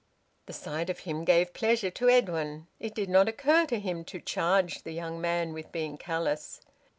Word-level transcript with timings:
The 0.47 0.53
sight 0.53 0.89
of 0.89 1.01
him 1.01 1.23
gave 1.25 1.53
pleasure 1.53 1.91
to 1.91 2.09
Edwin. 2.09 2.65
It 2.79 2.95
did 2.95 3.07
not 3.07 3.27
occur 3.29 3.67
to 3.67 3.79
him 3.79 4.03
to 4.05 4.19
charge 4.19 4.81
the 4.81 4.93
young 4.93 5.21
man 5.21 5.53
with 5.53 5.71
being 5.71 5.95
callous. 5.99 6.59